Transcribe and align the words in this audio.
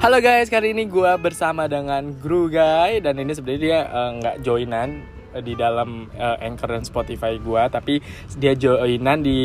Halo 0.00 0.16
guys, 0.16 0.48
kali 0.48 0.72
ini 0.72 0.88
gue 0.88 1.12
bersama 1.20 1.68
dengan 1.68 2.00
Gru 2.16 2.48
Guy 2.48 3.04
dan 3.04 3.20
ini 3.20 3.36
sebenarnya 3.36 3.60
dia 3.60 3.78
eh, 3.84 4.10
nggak 4.16 4.36
joinan 4.40 5.04
eh, 5.36 5.44
di 5.44 5.52
dalam 5.52 6.08
eh, 6.16 6.40
Anchor 6.40 6.72
dan 6.72 6.88
Spotify 6.88 7.36
gue, 7.36 7.62
tapi 7.68 8.00
dia 8.40 8.56
joinan 8.56 9.20
di 9.20 9.36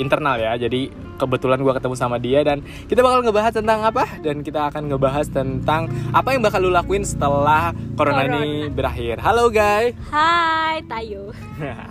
internal 0.00 0.40
ya. 0.40 0.56
Jadi 0.56 0.88
kebetulan 1.20 1.60
gue 1.60 1.72
ketemu 1.76 1.92
sama 1.92 2.16
dia 2.16 2.40
dan 2.40 2.64
kita 2.88 3.04
bakal 3.04 3.20
ngebahas 3.20 3.52
tentang 3.52 3.84
apa? 3.84 4.04
Dan 4.24 4.40
kita 4.40 4.72
akan 4.72 4.88
ngebahas 4.88 5.28
tentang 5.28 5.92
apa 6.08 6.28
yang 6.32 6.40
bakal 6.40 6.64
lu 6.64 6.72
lakuin 6.72 7.04
setelah 7.04 7.76
corona, 8.00 8.24
ini 8.32 8.72
berakhir. 8.72 9.20
Halo 9.20 9.52
Guy. 9.52 9.92
Hai, 10.08 10.88
Tayo. 10.88 11.36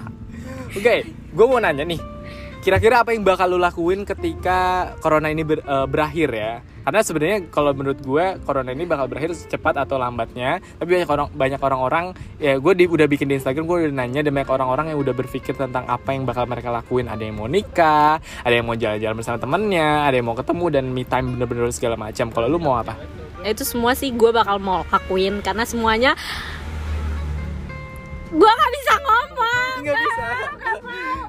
Oke, 0.77 1.05
gue 1.05 1.45
mau 1.45 1.61
nanya 1.61 1.86
nih. 1.86 2.02
Kira-kira 2.65 3.05
apa 3.05 3.13
yang 3.13 3.21
bakal 3.21 3.46
lu 3.54 3.61
lakuin 3.61 4.10
ketika 4.10 4.89
corona 4.97 5.29
ini 5.29 5.46
ber- 5.46 5.61
eh, 5.61 5.86
berakhir 5.86 6.32
ya? 6.33 6.54
Karena 6.86 7.02
sebenarnya 7.02 7.38
kalau 7.50 7.74
menurut 7.74 7.98
gue 7.98 8.25
corona 8.46 8.70
ini 8.70 8.86
bakal 8.86 9.10
berakhir 9.10 9.34
secepat 9.34 9.82
atau 9.82 9.98
lambatnya. 9.98 10.62
Tapi 10.78 11.02
banyak 11.02 11.10
orang 11.10 11.28
banyak 11.34 11.61
orang-orang 11.61 12.06
ya 12.38 12.61
gue 12.61 12.74
di, 12.78 12.86
udah 12.86 13.10
bikin 13.10 13.25
di 13.25 13.42
Instagram 13.42 13.66
gue 13.66 13.78
udah 13.89 13.96
nanya 14.06 14.21
dan 14.21 14.32
banyak 14.38 14.52
orang-orang 14.54 14.86
yang 14.94 15.02
udah 15.02 15.14
berpikir 15.18 15.58
tentang 15.58 15.89
apa 15.89 16.14
yang 16.14 16.30
bakal 16.30 16.46
mereka 16.46 16.70
lakuin. 16.70 17.10
Ada 17.10 17.25
yang 17.25 17.42
mau 17.42 17.50
nikah, 17.50 18.21
ada 18.21 18.54
yang 18.54 18.70
mau 18.70 18.78
jalan-jalan 18.78 19.18
bersama 19.18 19.38
temennya, 19.42 20.06
ada 20.06 20.14
yang 20.14 20.28
mau 20.30 20.38
ketemu 20.38 20.66
dan 20.70 20.86
me 20.94 21.02
time 21.02 21.28
bener-bener 21.34 21.74
segala 21.74 21.98
macam. 21.98 22.30
Kalau 22.30 22.46
lu 22.46 22.61
mau 22.61 22.78
apa? 22.78 22.94
Ya, 23.42 23.50
Itu 23.58 23.66
semua 23.66 23.97
sih 23.97 24.14
gue 24.14 24.30
bakal 24.30 24.61
mau 24.61 24.86
lakuin 24.94 25.42
karena 25.42 25.66
semuanya 25.66 26.14
gue 28.30 28.52
nggak 28.52 28.72
bisa 28.78 28.94
ngomong. 29.02 29.14
Bisa. 30.15 30.28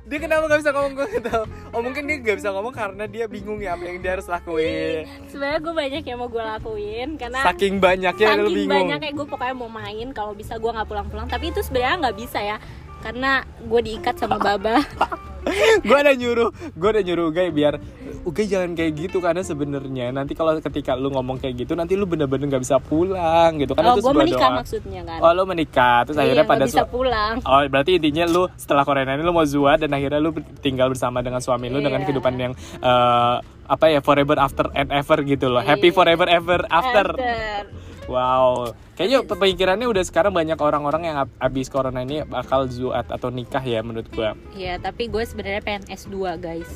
Dia 0.07 0.19
kenapa 0.23 0.43
nggak 0.47 0.61
bisa 0.63 0.71
ngomong 0.71 0.93
gue 0.95 1.07
tahu. 1.19 1.45
Oh 1.75 1.81
mungkin 1.83 2.03
dia 2.07 2.17
nggak 2.23 2.37
bisa 2.39 2.51
ngomong 2.55 2.71
karena 2.71 3.05
dia 3.11 3.25
bingung 3.27 3.59
ya 3.59 3.75
apa 3.75 3.83
yang 3.91 3.99
dia 3.99 4.15
harus 4.15 4.31
lakuin. 4.31 5.03
Sebenarnya 5.27 5.59
gue 5.59 5.75
banyak 5.75 6.03
yang 6.07 6.19
mau 6.23 6.31
gue 6.31 6.45
lakuin 6.45 7.09
karena 7.19 7.41
Saking 7.43 7.75
banyaknya 7.83 8.27
lu 8.39 8.47
saking 8.47 8.55
bingung. 8.55 8.71
banyak 8.71 8.99
kayak 9.03 9.15
gue 9.19 9.27
pokoknya 9.27 9.55
mau 9.59 9.71
main 9.71 10.09
kalau 10.15 10.33
bisa 10.39 10.55
gue 10.57 10.71
nggak 10.71 10.87
pulang-pulang. 10.87 11.27
Tapi 11.27 11.51
itu 11.51 11.61
sebenarnya 11.67 12.07
nggak 12.07 12.17
bisa 12.17 12.39
ya 12.39 12.57
karena 13.03 13.43
gue 13.67 13.81
diikat 13.83 14.15
sama 14.15 14.39
baba. 14.39 14.79
gue 15.87 15.99
udah 15.99 16.15
nyuruh 16.19 16.51
gue 16.75 16.89
udah 16.91 17.03
nyuruh 17.07 17.25
Ugay 17.31 17.55
biar 17.55 17.79
Ugay 18.27 18.51
jangan 18.51 18.75
kayak 18.75 18.93
gitu 18.99 19.23
karena 19.23 19.39
sebenarnya 19.41 20.11
nanti 20.11 20.35
kalau 20.35 20.59
ketika 20.59 20.99
lu 20.99 21.09
ngomong 21.09 21.39
kayak 21.39 21.63
gitu 21.63 21.79
nanti 21.79 21.95
lu 21.95 22.05
bener-bener 22.05 22.51
nggak 22.51 22.59
bisa 22.59 22.83
pulang 22.83 23.55
gitu 23.55 23.71
karena 23.73 23.91
oh, 23.91 23.95
itu 23.95 24.03
sebuah 24.03 24.19
menikah 24.19 24.51
doa. 24.51 24.59
maksudnya 24.59 25.01
kan. 25.07 25.19
Oh 25.23 25.31
lu 25.31 25.43
menikah 25.47 25.99
terus 26.03 26.17
iya, 26.17 26.23
akhirnya 26.27 26.45
pada 26.45 26.65
bisa 26.67 26.85
pulang. 26.85 27.35
Oh 27.41 27.63
berarti 27.65 27.91
intinya 27.97 28.25
lu 28.27 28.43
setelah 28.59 28.83
corona 28.83 29.15
ini 29.15 29.23
lu 29.23 29.31
mau 29.31 29.47
zua 29.47 29.79
dan 29.79 29.95
akhirnya 29.95 30.19
lu 30.19 30.35
tinggal 30.59 30.91
bersama 30.91 31.23
dengan 31.23 31.39
suami 31.39 31.71
lu 31.71 31.79
dengan 31.79 32.03
Iya. 32.03 32.07
kehidupan 32.11 32.35
yang 32.35 32.53
eh, 32.77 33.37
apa 33.67 33.85
ya 33.89 34.03
forever 34.03 34.37
after 34.37 34.75
and 34.75 34.91
ever 34.91 35.23
gitu 35.23 35.47
loh 35.47 35.63
happy 35.63 35.89
Iya. 35.89 35.95
forever 35.95 36.27
ever 36.27 36.61
after. 36.67 37.07
After. 37.15 37.87
Wow, 38.07 38.71
kayaknya 38.95 39.27
pemikirannya 39.27 39.87
udah 39.87 40.03
sekarang 40.03 40.31
banyak 40.31 40.55
orang-orang 40.57 41.03
yang 41.05 41.17
ab- 41.21 41.35
abis 41.41 41.67
corona 41.67 42.01
ini 42.01 42.23
bakal 42.23 42.67
zuat 42.67 43.07
atau 43.07 43.31
nikah 43.31 43.59
ya 43.61 43.83
menurut 43.83 44.07
gua. 44.11 44.39
Iya, 44.55 44.79
tapi 44.79 45.11
gue 45.11 45.27
sebenarnya 45.27 45.59
pengen 45.59 45.91
S2 45.91 46.15
guys. 46.39 46.71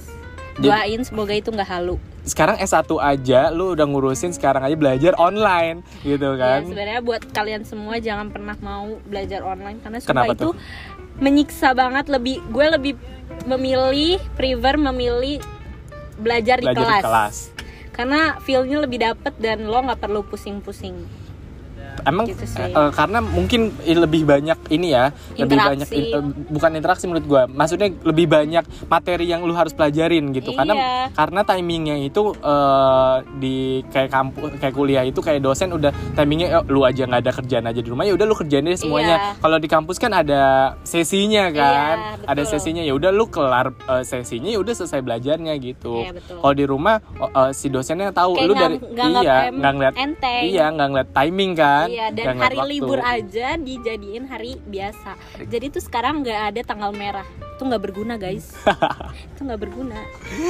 Doain 0.61 1.01
semoga 1.01 1.33
itu 1.33 1.49
nggak 1.49 1.67
halu. 1.67 1.97
Sekarang 2.21 2.57
S1 2.57 2.85
aja 2.95 3.49
lu 3.49 3.73
udah 3.73 3.83
ngurusin 3.83 4.31
sekarang 4.31 4.61
aja 4.61 4.77
belajar 4.77 5.13
online 5.17 5.81
gitu 6.03 6.37
Ya, 6.37 6.61
kan. 6.61 6.61
sebenarnya 6.63 7.01
buat 7.01 7.23
kalian 7.27 7.65
semua 7.65 7.97
jangan 7.97 8.29
pernah 8.29 8.53
mau 8.59 9.01
belajar 9.03 9.41
online 9.41 9.81
karena 9.81 9.99
sumpah 9.99 10.13
Kenapa 10.23 10.33
itu 10.35 10.45
tuh? 10.47 10.55
menyiksa 11.17 11.73
banget 11.73 12.09
lebih 12.09 12.45
gue 12.47 12.67
lebih 12.71 12.93
memilih 13.43 14.21
prefer 14.37 14.77
memilih 14.77 15.41
belajar, 16.17 16.61
di, 16.61 16.69
belajar 16.69 16.85
kelas. 16.85 17.01
di 17.01 17.07
kelas. 17.07 17.37
karena 17.91 18.21
feelnya 18.39 18.79
lebih 18.79 18.99
dapet 18.99 19.33
dan 19.37 19.65
lo 19.65 19.81
nggak 19.81 19.97
perlu 19.99 20.21
pusing-pusing 20.23 20.97
Emang 22.01 22.25
Gitu 22.25 22.49
sih. 22.49 22.65
eh, 22.65 22.91
karena 22.91 23.21
mungkin 23.21 23.61
lebih 23.79 24.25
banyak 24.25 24.57
ini 24.71 24.89
ya, 24.91 25.13
lebih 25.35 25.53
banyak 25.55 25.85
Interaksi. 25.85 26.01
in- 26.01 26.09
eh, 26.11 26.23
bukan 26.49 26.71
interaksi 26.73 27.05
menurut 27.05 27.27
gua. 27.27 27.43
Maksudnya 27.45 27.93
lebih 28.01 28.25
banyak 28.25 28.65
materi 28.87 29.27
yang 29.27 29.45
lu 29.45 29.53
harus 29.53 29.71
pelajarin 29.71 30.33
gitu. 30.33 30.51
Karena 30.51 30.73
Iya. 30.73 31.13
karena 31.13 31.41
timingnya 31.43 31.97
itu 31.99 32.33
eh, 32.33 33.15
di 33.37 33.57
kayak 33.87 34.09
kampus 34.09 34.49
kayak 34.57 34.73
kuliah 34.73 35.05
itu 35.05 35.21
kayak 35.21 35.41
dosen 35.41 35.71
udah 35.71 35.93
timingnya 36.15 36.49
eh, 36.51 36.63
lu 36.67 36.83
aja 36.83 37.05
nggak 37.05 37.21
ada 37.21 37.33
kerjaan 37.35 37.65
aja 37.67 37.81
di 37.81 37.89
rumah 37.89 38.03
ya 38.03 38.15
udah 38.15 38.25
lu 38.25 38.35
kerjain 38.35 38.65
deh 38.65 38.75
semuanya. 38.75 39.17
Iya. 39.17 39.31
Kalau 39.39 39.57
di 39.57 39.69
kampus 39.69 39.97
kan 39.99 40.13
ada 40.15 40.43
sesinya 40.83 41.51
kan. 41.51 41.97
Iya, 41.97 42.11
betul. 42.17 42.27
ada 42.29 42.43
sesinya 42.47 42.83
ya 42.83 42.93
udah 42.93 43.11
lu 43.11 43.27
kelar 43.27 43.67
eh, 43.77 44.05
sesinya 44.05 44.49
ya 44.49 44.59
udah 44.59 44.73
selesai 44.75 45.01
belajarnya 45.01 45.53
gitu. 45.59 46.01
Iya. 46.01 46.17
Kalau 46.17 46.55
di 46.55 46.65
rumah 46.65 46.97
oh, 47.19 47.29
eh, 47.29 47.53
si 47.53 47.69
dosennya 47.69 48.09
tahu 48.11 48.35
Kayak 48.35 48.47
lu 48.47 48.55
dari 48.55 48.77
nganggap 48.81 49.23
iya 49.23 49.37
nggak 49.51 49.73
ngeliat 49.75 49.95
enteng. 49.97 50.41
iya 50.43 50.65
nggak 50.71 50.89
ngeliat 50.89 51.09
timing 51.13 51.53
kan 51.53 51.70
iya 51.89 52.07
nggak 52.11 52.27
dan 52.27 52.37
hari 52.39 52.59
waktu. 52.59 52.73
libur 52.73 53.01
aja 53.01 53.49
dijadiin 53.57 54.25
hari 54.27 54.53
biasa. 54.63 55.11
Jadi 55.47 55.67
tuh 55.71 55.83
sekarang 55.83 56.25
nggak 56.25 56.41
ada 56.55 56.61
tanggal 56.65 56.91
merah. 56.93 57.27
Itu 57.57 57.69
nggak 57.69 57.83
berguna 57.83 58.15
guys. 58.17 58.57
Itu 59.37 59.45
nggak 59.45 59.61
berguna. 59.61 60.01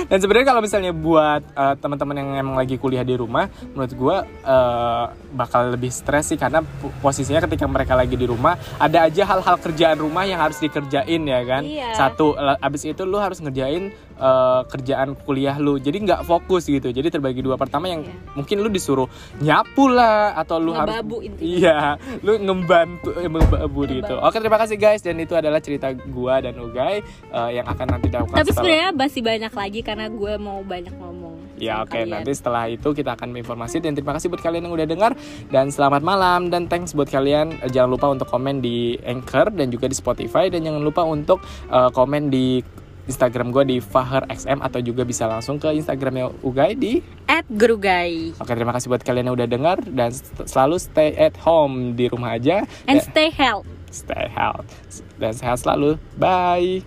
Dan 0.07 0.19
sebenarnya 0.23 0.47
kalau 0.55 0.63
misalnya 0.63 0.93
buat 0.95 1.43
eh, 1.43 1.75
teman-teman 1.79 2.17
yang 2.17 2.29
emang 2.39 2.57
lagi 2.59 2.79
kuliah 2.79 3.03
di 3.03 3.19
rumah 3.19 3.51
menurut 3.75 3.93
gua 3.99 4.17
eh, 4.27 5.05
bakal 5.35 5.75
lebih 5.75 5.91
stres 5.91 6.31
sih 6.31 6.39
karena 6.39 6.63
po- 6.63 6.95
posisinya 7.03 7.43
ketika 7.47 7.67
mereka 7.67 7.99
lagi 7.99 8.15
di 8.15 8.27
rumah 8.27 8.55
ada 8.79 9.11
aja 9.11 9.27
hal-hal 9.27 9.57
kerjaan 9.59 9.99
rumah 9.99 10.23
yang 10.27 10.39
harus 10.39 10.59
dikerjain 10.63 11.23
ya 11.27 11.41
kan? 11.43 11.63
Iya. 11.67 11.95
satu 11.95 12.35
abis 12.39 12.87
itu 12.87 13.03
lu 13.05 13.19
harus 13.19 13.43
ngerjain 13.43 13.91
eh, 14.21 14.61
kerjaan 14.69 15.17
kuliah 15.17 15.57
lu. 15.57 15.81
Jadi 15.81 16.05
nggak 16.05 16.29
fokus 16.29 16.69
gitu. 16.69 16.93
Jadi 16.93 17.09
terbagi 17.09 17.41
dua. 17.41 17.57
Pertama 17.57 17.89
yang 17.89 18.05
Iya. 18.05 18.37
mungkin 18.37 18.57
lu 18.61 18.69
disuruh 18.69 19.09
nyapu 19.41 19.89
lah 19.89 20.37
atau 20.37 20.61
lu 20.61 20.77
harus 20.77 20.93
Ngebabu 20.93 21.17
intinya. 21.25 21.49
iya 21.49 21.79
lu 22.21 22.37
ngebantu 22.37 23.11
eh, 23.17 23.27
membabu 23.27 23.81
gitu. 23.89 24.15
Ngebabu. 24.15 24.29
oke 24.29 24.37
terima 24.37 24.59
kasih 24.61 24.77
guys. 24.77 25.01
Dan 25.01 25.17
itu 25.19 25.33
adalah 25.33 25.59
cerita 25.59 25.89
gua 26.13 26.45
dan 26.45 26.61
Ugay 26.61 27.01
eh, 27.33 27.51
yang 27.57 27.65
akan 27.65 27.87
nanti 27.97 28.07
dilakukan 28.13 28.37
tapi 28.37 28.51
sebenarnya 28.53 28.91
masih 28.93 29.23
banyak 29.25 29.53
lagi 29.53 29.81
karena 29.81 30.07
gue 30.11 30.33
mau 30.37 30.61
banyak 30.61 30.93
ngomong. 30.93 31.37
Ya 31.57 31.85
oke. 31.85 31.93
kalian. 31.93 32.21
nanti 32.21 32.33
setelah 32.33 32.69
itu 32.69 32.89
kita 32.91 33.15
akan 33.15 33.37
informasi. 33.37 33.79
Dan 33.79 33.93
terima 33.93 34.17
kasih 34.17 34.29
buat 34.29 34.41
kalian 34.41 34.69
yang 34.69 34.75
udah 34.75 34.89
dengar. 34.89 35.13
Dan 35.49 35.69
selamat 35.69 36.01
malam. 36.01 36.49
Dan 36.49 36.67
thanks 36.67 36.93
buat 36.93 37.09
kalian. 37.09 37.61
Eh, 37.61 37.71
jangan 37.71 37.91
lupa 37.93 38.07
untuk 38.09 38.27
komen 38.27 38.61
di 38.61 38.97
Anchor 39.01 39.53
dan 39.53 39.69
juga 39.69 39.87
di 39.87 39.97
Spotify. 39.97 40.49
Dan 40.49 40.65
jangan 40.65 40.81
lupa 40.81 41.05
untuk 41.05 41.41
komen 41.71 42.29
di 42.29 42.65
Instagram 43.11 43.51
gue 43.51 43.65
di 43.67 43.79
Fahar 43.83 44.31
XM 44.31 44.63
atau 44.63 44.79
juga 44.79 45.03
bisa 45.03 45.27
langsung 45.27 45.59
ke 45.59 45.75
Instagramnya 45.75 46.31
Ugay 46.47 46.79
di 46.79 47.03
Gerugai 47.51 48.31
Oke 48.39 48.55
terima 48.55 48.71
kasih 48.71 48.87
buat 48.87 49.03
kalian 49.03 49.31
yang 49.31 49.37
udah 49.37 49.49
dengar 49.51 49.77
dan 49.91 50.15
selalu 50.47 50.79
stay 50.79 51.11
at 51.19 51.35
home 51.43 51.99
di 51.99 52.07
rumah 52.07 52.39
aja. 52.39 52.63
And 52.87 53.03
stay 53.03 53.35
healthy. 53.35 53.67
Stay 53.91 54.31
health 54.31 54.71
dan 55.19 55.35
sehat 55.35 55.67
selalu. 55.67 55.99
Bye 56.15 56.87